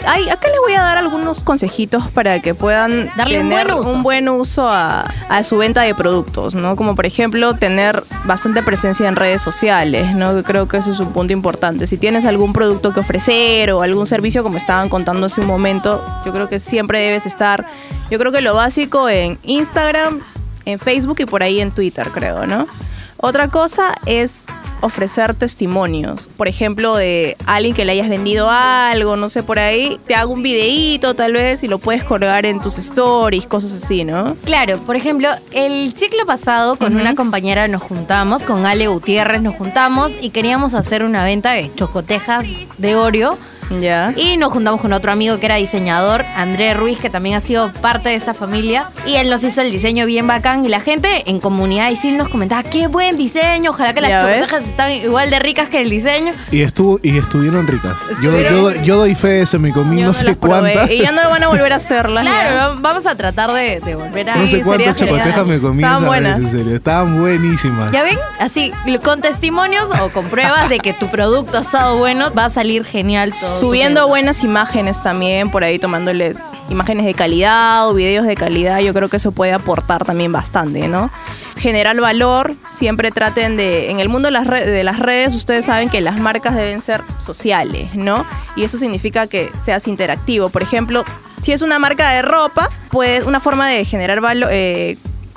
[0.06, 3.80] Ay, acá les voy a dar algunos consejitos para que puedan Darle un tener buen
[3.80, 3.92] uso.
[3.94, 6.76] un buen uso a, a su venta de productos, ¿no?
[6.76, 10.44] Como por ejemplo tener bastante presencia en redes sociales, ¿no?
[10.44, 11.88] Creo que eso es un punto importante.
[11.88, 16.04] Si tienes algún producto que ofrecer o algún servicio como estaban contando hace un momento,
[16.26, 17.66] yo creo que siempre debes estar,
[18.12, 20.20] yo creo que lo básico en Instagram,
[20.66, 22.68] en Facebook y por ahí en Twitter, creo, ¿no?
[23.16, 24.44] Otra cosa es
[24.86, 26.30] ofrecer testimonios.
[26.38, 30.34] Por ejemplo, de alguien que le hayas vendido algo, no sé, por ahí, te hago
[30.34, 34.36] un videíto tal vez y lo puedes colgar en tus stories, cosas así, ¿no?
[34.46, 39.56] Claro, por ejemplo, el ciclo pasado con una compañera nos juntamos, con Ale Gutiérrez nos
[39.56, 42.46] juntamos y queríamos hacer una venta de chocotejas
[42.78, 43.38] de Oreo.
[43.70, 44.14] Ya.
[44.16, 47.72] Y nos juntamos con otro amigo que era diseñador, André Ruiz, que también ha sido
[47.74, 48.90] parte de esta familia.
[49.08, 50.66] Y él nos hizo el diseño bien bacán.
[50.66, 54.68] Y la gente en comunidad Isil nos comentaba, qué buen diseño, ojalá que las chocotejas
[54.68, 56.34] están igual de ricas que el diseño.
[56.52, 58.10] Y, estuvo, y estuvieron ricas.
[58.22, 60.90] Yo, yo, yo doy fe de eso, me comí no sé cuántas.
[60.92, 62.24] Y ya no van a volver a hacerlas.
[62.24, 62.82] Claro, ya.
[62.82, 64.36] vamos a tratar de, de volver a...
[64.36, 66.40] no sé cuántas chocotejas me comí Estaban vez, buenas.
[66.40, 66.76] en serio.
[66.76, 67.92] Estaban buenísimas.
[67.92, 68.18] ¿Ya ven?
[68.40, 68.72] Así,
[69.04, 72.86] con testimonios o con pruebas de que tu producto ha estado bueno, va a salir
[72.86, 73.55] genial todo.
[73.60, 76.38] Subiendo buenas imágenes también, por ahí tomándoles
[76.70, 80.88] imágenes de calidad o videos de calidad, yo creo que eso puede aportar también bastante,
[80.88, 81.10] ¿no?
[81.58, 85.66] Generar valor, siempre traten de, en el mundo de las, re- de las redes, ustedes
[85.66, 88.26] saben que las marcas deben ser sociales, ¿no?
[88.56, 90.50] Y eso significa que seas interactivo.
[90.50, 91.06] Por ejemplo,
[91.42, 94.50] si es una marca de ropa, pues una forma de generar valor...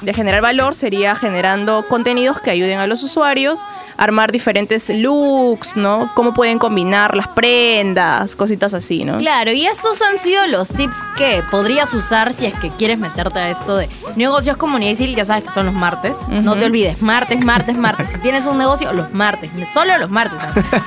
[0.00, 3.60] de generar valor sería generando contenidos que ayuden a los usuarios
[3.96, 6.10] a armar diferentes looks, ¿no?
[6.14, 9.18] Cómo pueden combinar las prendas, cositas así, ¿no?
[9.18, 13.40] Claro, y estos han sido los tips que podrías usar si es que quieres meterte
[13.40, 16.16] a esto de negocios comunidad civil, ya sabes que son los martes.
[16.28, 18.10] No te olvides, martes, martes, martes.
[18.10, 20.38] Si tienes un negocio, los martes, solo los martes.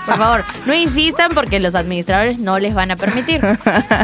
[0.06, 3.42] Por favor, no insistan porque los administradores no les van a permitir.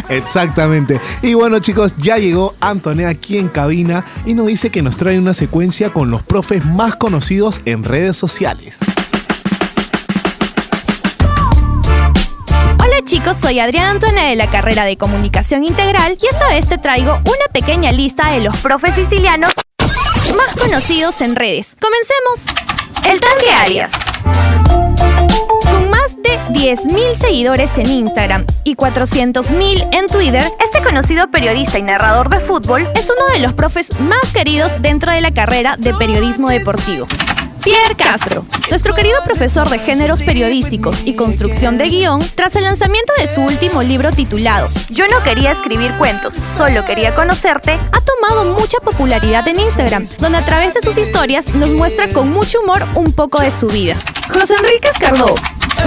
[0.09, 0.99] Exactamente.
[1.21, 5.19] Y bueno chicos, ya llegó Antonia aquí en cabina y nos dice que nos trae
[5.19, 8.79] una secuencia con los profes más conocidos en redes sociales.
[12.79, 16.77] Hola chicos, soy Adriana Antuene de la carrera de Comunicación Integral y esta vez te
[16.77, 19.51] traigo una pequeña lista de los profes sicilianos
[20.35, 21.75] más conocidos en redes.
[21.79, 22.53] Comencemos.
[23.05, 24.86] El Tanque Arias.
[26.07, 32.29] Más de 10.000 seguidores en Instagram y 400.000 en Twitter, este conocido periodista y narrador
[32.29, 36.49] de fútbol es uno de los profes más queridos dentro de la carrera de periodismo
[36.49, 37.07] deportivo.
[37.67, 43.11] Pierre Castro, nuestro querido profesor de géneros periodísticos y construcción de guion, tras el lanzamiento
[43.17, 48.45] de su último libro titulado Yo no quería escribir cuentos, solo quería conocerte, ha tomado
[48.57, 52.87] mucha popularidad en Instagram, donde a través de sus historias nos muestra con mucho humor
[52.95, 53.97] un poco de su vida.
[54.29, 55.35] José Enrique Escardó,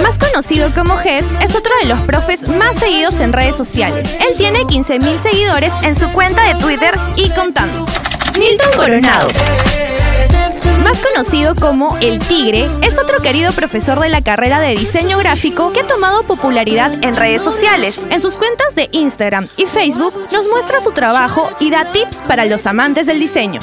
[0.03, 4.07] más conocido como Gess, es otro de los profes más seguidos en redes sociales.
[4.19, 7.87] Él tiene 15.000 seguidores en su cuenta de Twitter y contando.
[8.37, 9.29] Milton Coronado.
[10.83, 15.71] Más conocido como El Tigre, es otro querido profesor de la carrera de diseño gráfico
[15.71, 17.99] que ha tomado popularidad en redes sociales.
[18.09, 22.45] En sus cuentas de Instagram y Facebook nos muestra su trabajo y da tips para
[22.45, 23.59] los amantes del diseño.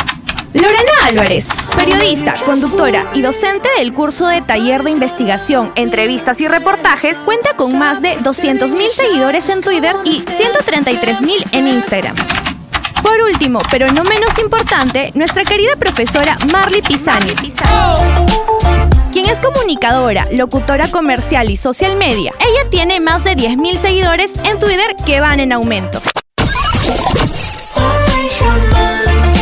[0.55, 7.17] Lorena Álvarez, periodista, conductora y docente del curso de taller de investigación, entrevistas y reportajes,
[7.19, 12.17] cuenta con más de 200.000 seguidores en Twitter y 133.000 en Instagram.
[13.09, 17.33] Por último, pero no menos importante, nuestra querida profesora Marley Pisani,
[19.11, 22.35] quien es comunicadora, locutora comercial y social media.
[22.39, 26.01] Ella tiene más de 10.000 seguidores en Twitter que van en aumento.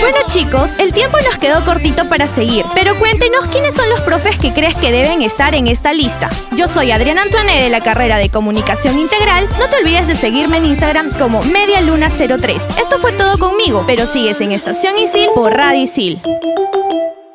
[0.06, 4.38] Bueno chicos, el tiempo nos quedó cortito para seguir, pero cuéntenos quiénes son los profes
[4.38, 6.30] que crees que deben estar en esta lista.
[6.52, 9.48] Yo soy Adriana Antoine de la carrera de Comunicación Integral.
[9.58, 12.54] No te olvides de seguirme en Instagram como Medialuna03.
[12.80, 16.22] Esto fue todo conmigo, pero sigues en Estación Isil por Radio Isil.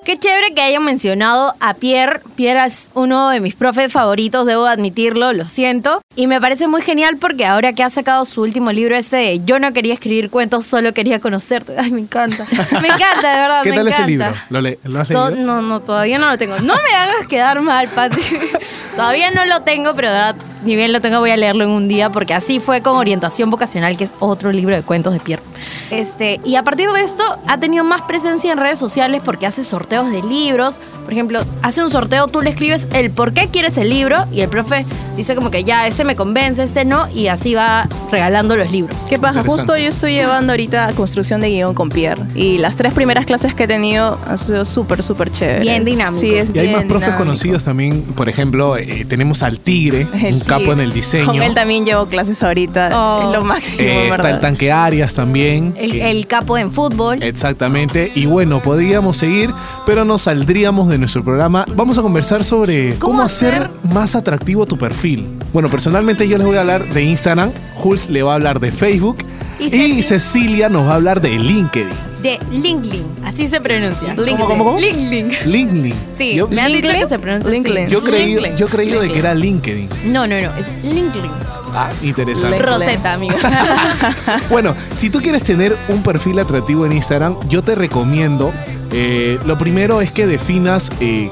[0.03, 2.21] Qué chévere que hayan mencionado a Pierre.
[2.35, 6.01] Pierre es uno de mis profes favoritos, debo admitirlo, lo siento.
[6.15, 9.39] Y me parece muy genial porque ahora que ha sacado su último libro ese de
[9.45, 11.75] Yo no quería escribir cuentos, solo quería conocerte.
[11.77, 12.43] Ay, me encanta.
[12.81, 13.61] Me encanta, de verdad.
[13.63, 14.33] ¿Qué me tal ese libro?
[14.49, 15.31] ¿Lo, le- lo has leído?
[15.35, 16.57] no, no, todavía no lo tengo.
[16.61, 18.19] No me hagas quedar mal, Pati.
[18.95, 21.71] todavía no lo tengo, pero de verdad, ni bien lo tengo, voy a leerlo en
[21.71, 25.19] un día, porque así fue con Orientación Vocacional, que es otro libro de cuentos de
[25.19, 25.43] Pierre.
[25.89, 29.63] Este, y a partir de esto, ha tenido más presencia en redes sociales porque hace
[29.63, 30.79] sorteos de libros.
[31.03, 34.41] Por ejemplo, hace un sorteo, tú le escribes el por qué quieres el libro, y
[34.41, 34.85] el profe
[35.17, 39.01] dice como que ya, este me convence, este no, y así va regalando los libros.
[39.09, 39.43] ¿Qué pasa?
[39.43, 42.21] Justo yo estoy llevando ahorita construcción de guion con Pierre.
[42.35, 45.61] Y las tres primeras clases que he tenido han sido súper, súper chéveres.
[45.61, 46.21] Bien dinámico.
[46.21, 47.17] Sí, es Y hay más profes dinámico.
[47.17, 51.25] conocidos también, por ejemplo, eh, tenemos al Tigre, El un capo en el diseño.
[51.27, 52.89] Con él también llevo clases ahorita.
[52.93, 53.27] Oh.
[53.27, 55.73] Es lo máximo, Eh, está el tanque Arias también.
[55.77, 57.21] El, que- el capo en fútbol.
[57.23, 58.11] Exactamente.
[58.15, 59.53] Y bueno, podríamos seguir,
[59.85, 61.65] pero no saldríamos de nuestro programa.
[61.75, 65.27] Vamos a conversar sobre cómo, hacer más atractivo tu perfil.
[65.53, 68.71] Bueno, personalmente yo les voy a hablar de Instagram, Jules le va a hablar de
[68.71, 69.17] Facebook
[69.61, 71.87] Y y, Cecilia nos va a hablar de LinkedIn.
[72.23, 74.15] de LinkedIn, así se pronuncia.
[74.15, 74.79] ¿Cómo, cómo, cómo?
[74.79, 75.29] LinkedIn.
[75.51, 75.93] LinkedIn.
[76.13, 77.91] Sí, Yo- me han dicho que se pronuncia así.
[77.91, 78.57] Yo creí, LinkedIn.
[78.57, 79.89] yo creí de que era LinkedIn.
[80.05, 81.31] No, no, no, es LinkedIn.
[81.73, 82.59] Ah, interesante.
[82.59, 83.39] Rosetta, amigos.
[84.49, 88.53] Bueno, si tú quieres tener un perfil atractivo en Instagram, yo te recomiendo,
[88.91, 91.31] eh, lo primero es que definas eh,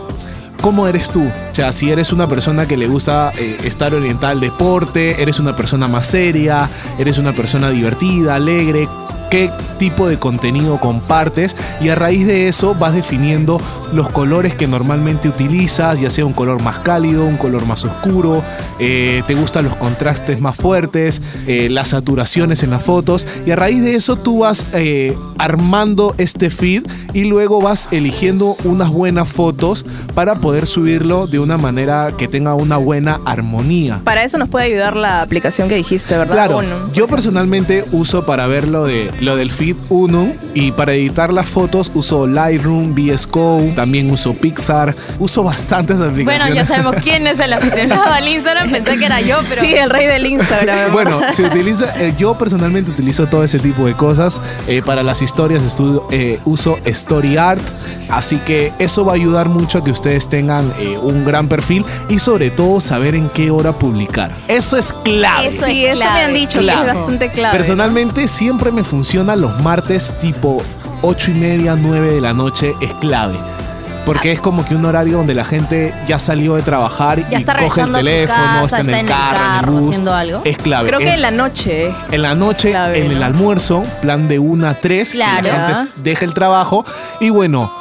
[0.61, 1.23] cómo eres tú.
[1.23, 5.39] O sea, si eres una persona que le gusta eh, estar orientada al deporte, eres
[5.39, 8.87] una persona más seria, eres una persona divertida, alegre.
[9.29, 13.61] Qué tipo de contenido compartes y a raíz de eso vas definiendo
[13.93, 18.43] los colores que normalmente utilizas, ya sea un color más cálido, un color más oscuro,
[18.79, 23.55] eh, te gustan los contrastes más fuertes, eh, las saturaciones en las fotos y a
[23.55, 29.31] raíz de eso tú vas eh, armando este feed y luego vas eligiendo unas buenas
[29.31, 34.01] fotos para poder subirlo de una manera que tenga una buena armonía.
[34.03, 36.33] Para eso nos puede ayudar la aplicación que dijiste, ¿verdad?
[36.33, 36.61] Claro,
[36.93, 41.49] yo personalmente uso para ver lo, de, lo del feed Uno y para editar las
[41.49, 46.41] fotos uso Lightroom, VS Code, también uso Pixar, uso bastantes aplicaciones.
[46.43, 48.71] Bueno, ya sabemos quién es el aficionado al Instagram.
[48.71, 49.61] Pensé que era yo, pero.
[49.61, 50.91] Sí, el rey del Instagram.
[50.99, 54.41] Bueno, se utiliza, eh, yo personalmente utilizo todo ese tipo de cosas.
[54.67, 57.61] Eh, para las historias estudio, eh, uso Story Art,
[58.09, 61.85] así que eso va a ayudar mucho a que ustedes tengan eh, un gran perfil
[62.09, 64.31] y sobre todo saber en qué hora publicar.
[64.47, 65.47] Eso es clave.
[65.47, 66.23] Eso sí, es eso me clave.
[66.25, 66.83] han dicho Claro.
[66.83, 67.57] que es bastante clave.
[67.57, 70.61] Personalmente siempre me funciona los martes tipo
[71.01, 73.35] 8 y media, 9 de la noche, es clave.
[74.05, 77.41] Porque es como que un horario donde la gente ya salió de trabajar Ya y
[77.41, 79.89] está coge el regresando a su teléfono, casa, está en el carro, en el bus.
[79.91, 80.41] haciendo algo.
[80.45, 80.87] Es clave.
[80.89, 81.93] Creo que en la noche.
[82.11, 83.25] en la noche, Clave, en el ¿no?
[83.25, 85.43] almuerzo, plan de 1 a 3, Claro.
[85.43, 86.85] que la gente deje el trabajo.
[87.19, 87.71] Y bueno,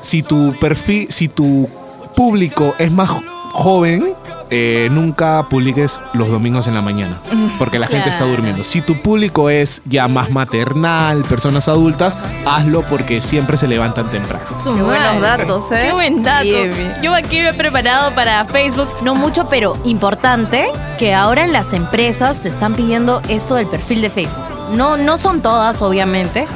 [0.00, 1.68] si tu perfil, si tu
[2.14, 3.10] público es más
[3.52, 4.12] joven,
[4.56, 7.18] eh, nunca publiques los domingos en la mañana,
[7.58, 8.62] porque la gente está durmiendo.
[8.62, 14.44] Si tu público es ya más maternal, personas adultas, hazlo porque siempre se levantan temprano.
[14.62, 15.80] Qué buenos datos, ¿eh?
[15.86, 16.44] Qué buen dato.
[16.44, 16.94] Bien, bien.
[17.02, 21.72] Yo aquí me he preparado para Facebook, no mucho, pero importante, que ahora en las
[21.72, 24.44] empresas te están pidiendo esto del perfil de Facebook.
[24.70, 26.46] No, no son todas, obviamente,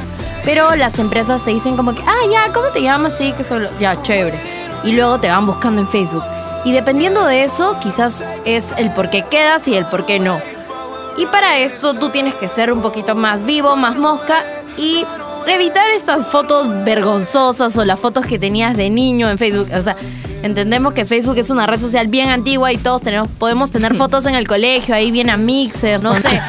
[0.45, 3.17] pero las empresas te dicen como que, ah, ya, ¿cómo te llamas?
[3.17, 4.39] Sí, que solo, ya, chévere.
[4.85, 6.23] Y luego te van buscando en Facebook.
[6.65, 10.41] Y dependiendo de eso, quizás es el por qué quedas y el por qué no.
[11.17, 14.43] Y para esto tú tienes que ser un poquito más vivo, más mosca
[14.77, 15.05] y
[15.47, 19.69] evitar estas fotos vergonzosas o las fotos que tenías de niño en Facebook.
[19.75, 19.95] O sea,
[20.43, 24.25] entendemos que Facebook es una red social bien antigua y todos tenemos, podemos tener fotos
[24.25, 26.41] en el colegio, ahí bien a Mixer, no sé.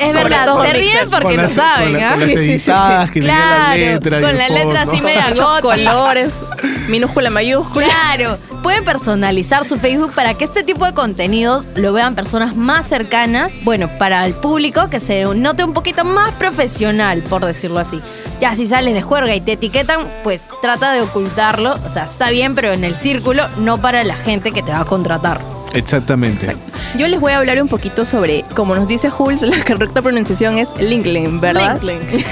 [0.00, 2.10] Es verdad, se ríen porque no saben, ¿ah?
[2.12, 5.60] con las editadas que Claro, letra con la letra así media gótica.
[5.60, 6.42] colores,
[6.88, 7.86] minúscula, mayúscula.
[7.86, 12.86] Claro, pueden personalizar su Facebook para que este tipo de contenidos lo vean personas más
[12.86, 13.52] cercanas.
[13.62, 18.00] Bueno, para el público que se note un poquito más profesional, por decirlo así.
[18.40, 21.78] Ya si sales de juerga y te etiquetan, pues trata de ocultarlo.
[21.84, 24.80] O sea, está bien, pero en el círculo, no para la gente que te va
[24.80, 25.40] a contratar.
[25.72, 26.56] Exactamente.
[26.96, 30.58] Yo les voy a hablar un poquito sobre, como nos dice Jules, la correcta pronunciación
[30.58, 31.80] es LinkedIn, ¿verdad?
[31.82, 32.24] LinkedIn.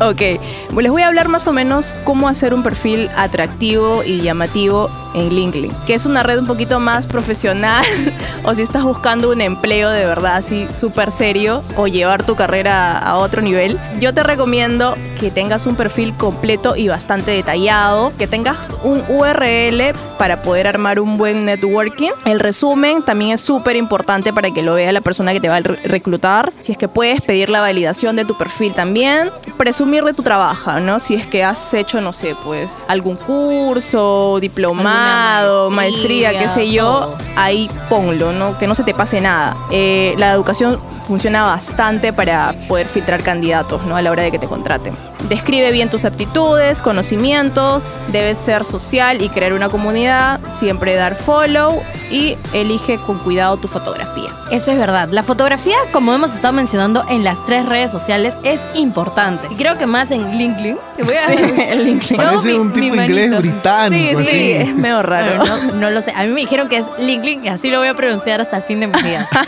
[0.00, 0.20] ok,
[0.80, 5.30] les voy a hablar más o menos cómo hacer un perfil atractivo y llamativo en
[5.34, 7.84] LinkedIn, que es una red un poquito más profesional
[8.44, 12.98] o si estás buscando un empleo de verdad así súper serio o llevar tu carrera
[12.98, 18.26] a otro nivel, yo te recomiendo que tengas un perfil completo y bastante detallado, que
[18.26, 22.10] tengas un URL para poder armar un buen networking.
[22.24, 25.56] El resumen también es súper importante para que lo vea la persona que te va
[25.56, 26.52] a re- reclutar.
[26.60, 29.30] Si es que puedes pedir la validación de tu perfil también.
[29.56, 30.98] Presumir de tu trabajo, ¿no?
[30.98, 34.84] Si es que has hecho, no sé, pues algún curso, diplomado,
[35.70, 37.18] Maestría, maestría, qué sé yo, todo.
[37.36, 38.58] ahí ponlo, ¿no?
[38.58, 39.56] Que no se te pase nada.
[39.70, 43.94] Eh, la educación funciona bastante para poder filtrar candidatos, ¿no?
[43.96, 44.96] A la hora de que te contraten.
[45.28, 51.80] Describe bien tus aptitudes, conocimientos, debes ser social y crear una comunidad, siempre dar follow
[52.10, 54.30] y elige con cuidado tu fotografía.
[54.50, 55.08] Eso es verdad.
[55.10, 59.48] La fotografía, como hemos estado mencionando en las tres redes sociales, es importante.
[59.50, 60.76] Y creo que más en LinkedIn.
[60.98, 61.32] Te voy a Sí,
[61.68, 62.16] el LinkedIn.
[62.18, 63.40] Parece mi- un tipo mi inglés manito.
[63.52, 64.20] británico.
[64.20, 64.72] Sí, sí, así.
[64.96, 65.36] Medio raro.
[65.38, 66.12] Bueno, no, no lo sé.
[66.16, 68.62] A mí me dijeron que es LinkedIn y así lo voy a pronunciar hasta el
[68.62, 69.28] fin de mis días.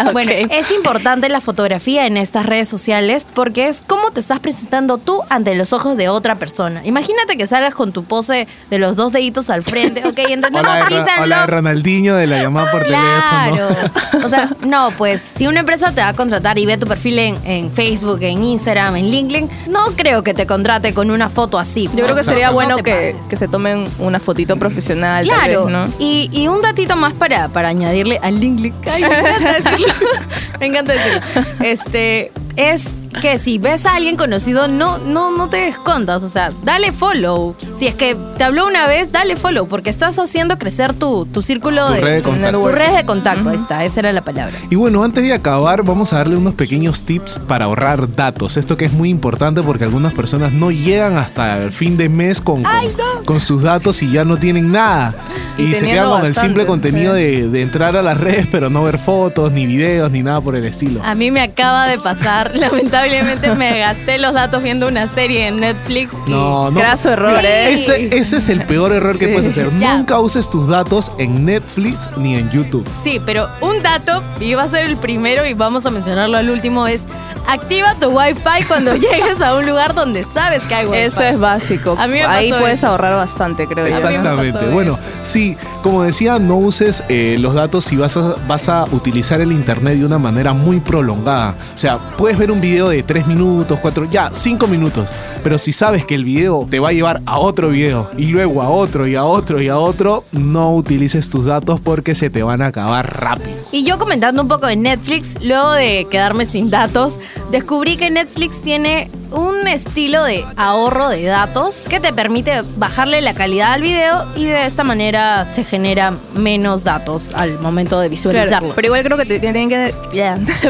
[0.12, 4.96] Bueno, es importante la fotografía en estas redes sociales porque es cómo te estás presentando
[4.98, 6.80] tú ante los ojos de otra persona.
[6.84, 10.00] Imagínate que salgas con tu pose de los dos deditos al frente.
[10.06, 11.50] Ok, entendemos O la de, peace Ro- and o la de love.
[11.50, 13.56] Ronaldinho de la llamada por Claro.
[13.68, 14.26] teléfono.
[14.26, 17.18] O sea, no, pues si una empresa te va a contratar y ve tu perfil
[17.18, 21.58] en, en Facebook, en Instagram, en LinkedIn, no creo que te contrate con una foto
[21.58, 21.88] así.
[21.94, 24.89] Yo creo que sería No bueno que, que se tomen una fotito profesional.
[24.94, 25.88] Claro, vez, ¿no?
[25.98, 28.74] y, y un datito más para, para añadirle al LinkedIn.
[28.90, 29.86] Ay, me encanta decirlo.
[30.60, 31.20] me encanta decirlo.
[31.60, 36.22] Este, es que si ves a alguien conocido, no, no, no te escondas.
[36.22, 37.56] O sea, dale follow.
[37.74, 41.42] Si es que te habló una vez, dale follow, porque estás haciendo crecer tu, tu
[41.42, 42.62] círculo Tu de, red de contacto.
[42.62, 44.54] Tu red de contacto, está, esa era la palabra.
[44.70, 48.56] Y bueno, antes de acabar, vamos a darle unos pequeños tips para ahorrar datos.
[48.56, 52.40] Esto que es muy importante porque algunas personas no llegan hasta el fin de mes
[52.40, 55.14] con, con, con sus datos y ya no tienen nada.
[55.58, 57.22] Y Y, se quedan con el simple contenido sí.
[57.22, 60.56] de, de entrar a las redes, pero no ver fotos, ni videos, ni nada por
[60.56, 61.02] el estilo.
[61.02, 65.46] A mí me acaba de pasar, lamentablemente lamentablemente me gasté los datos viendo una serie
[65.46, 66.12] en Netflix.
[66.26, 66.78] No, no.
[66.78, 67.46] Graso error, Sí.
[67.46, 67.72] ¿eh?
[67.72, 69.70] Ese, ese es el peor error que puedes hacer.
[69.78, 69.96] Ya.
[69.98, 72.86] Nunca uses tus datos en Netflix ni en YouTube.
[73.02, 76.50] Sí, pero un dato, y va a ser el primero y vamos a mencionarlo al
[76.50, 77.04] último, es
[77.46, 81.02] activa tu Wi-Fi cuando llegues a un lugar donde sabes que hay Wi-Fi.
[81.02, 81.96] Eso es básico.
[81.98, 82.86] A mí me Ahí pasó puedes eso.
[82.88, 83.94] ahorrar bastante, creo yo.
[83.94, 84.66] Exactamente.
[84.68, 89.40] Bueno, sí, como decía, no uses eh, los datos si vas a, vas a utilizar
[89.40, 91.56] el internet de una manera muy prolongada.
[91.74, 95.10] O sea, puedes ver un video de 3 minutos, 4, ya, 5 minutos.
[95.42, 98.62] Pero si sabes que el video te va a llevar a otro video y luego
[98.62, 102.42] a otro y a otro y a otro, no utilices tus datos porque se te
[102.42, 103.56] van a acabar rápido.
[103.72, 107.18] Y yo comentando un poco de Netflix, luego de quedarme sin datos,
[107.50, 113.32] descubrí que Netflix tiene un estilo de ahorro de datos que te permite bajarle la
[113.34, 118.58] calidad al video y de esta manera se genera menos datos al momento de visualizarlo.
[118.58, 119.94] Claro, pero igual creo que te tienen que,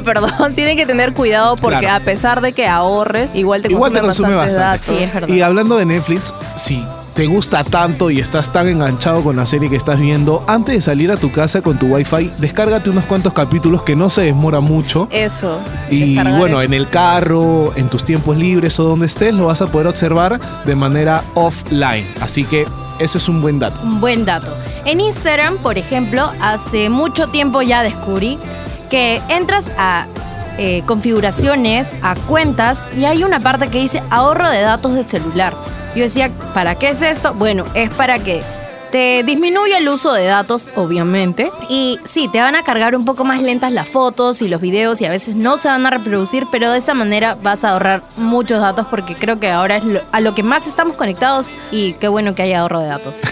[0.04, 2.02] perdón, tienen que tener cuidado porque Claro.
[2.02, 4.86] a pesar de que ahorres, igual te Igual te consume, consume bastantes bastante.
[4.86, 4.98] datos.
[4.98, 5.34] Sí, es verdad.
[5.34, 9.68] Y hablando de Netflix, si te gusta tanto y estás tan enganchado con la serie
[9.68, 13.32] que estás viendo, antes de salir a tu casa con tu wifi, descárgate unos cuantos
[13.32, 15.08] capítulos que no se demora mucho.
[15.10, 15.60] Eso.
[15.90, 19.66] Y bueno, en el carro, en tus tiempos libres o donde estés, lo vas a
[19.66, 22.06] poder observar de manera offline.
[22.20, 22.66] Así que
[22.98, 23.80] ese es un buen dato.
[23.82, 24.56] Un buen dato.
[24.84, 28.38] En Instagram, por ejemplo, hace mucho tiempo ya descubrí
[28.90, 30.06] que entras a
[30.58, 35.54] eh, configuraciones, a cuentas, y hay una parte que dice ahorro de datos del celular.
[35.94, 37.34] Yo decía, ¿para qué es esto?
[37.34, 38.42] Bueno, es para que
[38.90, 41.50] te disminuya el uso de datos, obviamente.
[41.68, 45.00] Y sí, te van a cargar un poco más lentas las fotos y los videos
[45.00, 48.02] y a veces no se van a reproducir, pero de esa manera vas a ahorrar
[48.16, 52.08] muchos datos porque creo que ahora es a lo que más estamos conectados y qué
[52.08, 53.20] bueno que haya ahorro de datos.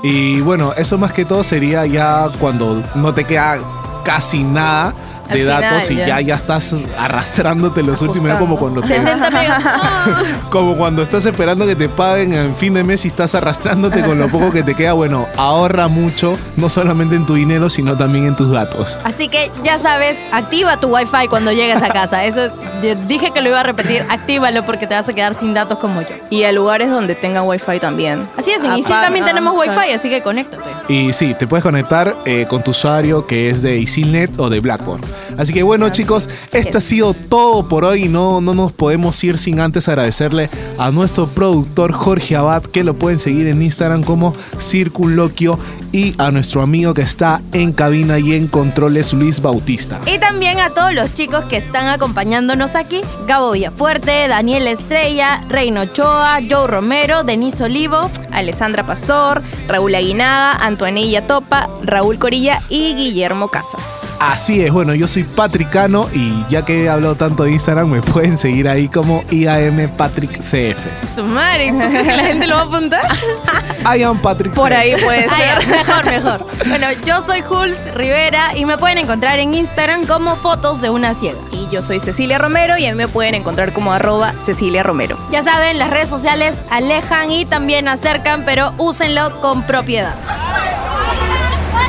[0.00, 3.58] Y bueno, eso más que todo sería ya cuando no te queda
[4.04, 4.94] casi nada
[5.28, 6.06] de final, datos y ya.
[6.06, 6.20] ya.
[6.20, 9.64] ya estás arrastrándote los últimos como cuando te- 60 megas.
[10.50, 14.18] como cuando estás esperando que te paguen en fin de mes y estás arrastrándote con
[14.18, 18.26] lo poco que te queda, bueno, ahorra mucho, no solamente en tu dinero, sino también
[18.26, 18.98] en tus datos.
[19.04, 22.24] Así que ya sabes, activa tu wifi cuando llegues a casa.
[22.24, 25.34] Eso es, yo dije que lo iba a repetir, actívalo porque te vas a quedar
[25.34, 26.08] sin datos como yo.
[26.30, 28.28] Y a lugares donde tengan wifi también.
[28.36, 30.70] Así es, en Isil Apaga- también tenemos o sea, wifi, así que conéctate.
[30.88, 34.60] Y sí, te puedes conectar eh, con tu usuario que es de Isilnet o de
[34.60, 35.02] Blackboard.
[35.36, 38.08] Así que bueno chicos, esto ha sido todo por hoy.
[38.08, 42.94] No, no nos podemos ir sin antes agradecerle a nuestro productor Jorge Abad, que lo
[42.94, 45.58] pueden seguir en Instagram como Circunloquio,
[45.92, 50.00] y a nuestro amigo que está en cabina y en controles, Luis Bautista.
[50.06, 55.82] Y también a todos los chicos que están acompañándonos aquí: Gabo Villafuerte, Daniel Estrella, Reino
[55.82, 58.10] Ochoa, Joe Romero, Denise Olivo.
[58.38, 64.16] Alessandra Pastor, Raúl Aguinaga, Antoanilla Topa, Raúl Corilla y Guillermo Casas.
[64.20, 68.02] Así es, bueno, yo soy Patricano y ya que he hablado tanto de Instagram, me
[68.02, 70.86] pueden seguir ahí como IAM Patrick CF.
[71.14, 73.02] Su madre, ¿tú crees que la gente lo va a apuntar?
[73.96, 74.76] I am Patrick Por CF.
[74.76, 75.66] ahí puede ser.
[75.68, 76.46] mejor, mejor.
[76.68, 81.14] Bueno, yo soy Jules Rivera y me pueden encontrar en Instagram como fotos de una
[81.14, 81.38] ciega.
[81.68, 85.18] Y yo soy Cecilia Romero y a mí me pueden encontrar como arroba Cecilia Romero.
[85.30, 90.14] Ya saben, las redes sociales alejan y también acercan, pero úsenlo con propiedad.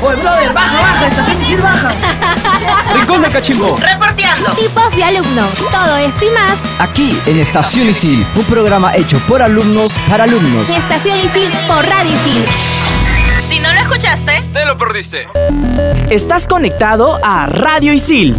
[0.02, 1.92] Oye, brother, baja, baja, estación Isil baja.
[2.96, 3.78] Rincón de Cachimbo.
[3.78, 4.52] Reporteando.
[4.52, 5.52] Tipos de alumnos.
[5.72, 10.70] Todo esto y más Aquí en Estación Isil, un programa hecho por alumnos para alumnos.
[10.70, 12.46] Estación Isil por Radio Isil.
[13.50, 15.28] Si no lo escuchaste, Te lo perdiste.
[16.10, 18.36] Estás conectado a Radio Isil